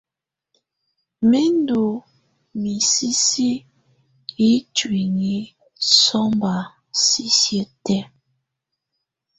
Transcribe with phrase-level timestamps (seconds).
[1.29, 1.81] Mɛ ndù
[2.61, 3.49] misisi
[4.39, 5.43] yi ntuinyii
[5.99, 6.53] sɔmba
[7.05, 8.05] sisiǝ́ tɛ̀á.